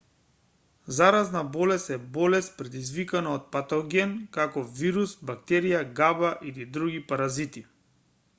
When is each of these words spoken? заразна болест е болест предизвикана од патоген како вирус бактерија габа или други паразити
заразна 0.99 1.43
болест 1.57 1.91
е 1.95 1.97
болест 2.15 2.55
предизвикана 2.61 3.35
од 3.41 3.45
патоген 3.57 4.17
како 4.39 4.65
вирус 4.81 5.15
бактерија 5.33 5.83
габа 6.01 6.33
или 6.53 6.69
други 6.81 7.05
паразити 7.15 7.65